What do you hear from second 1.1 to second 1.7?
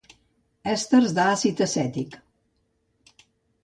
de l'àcid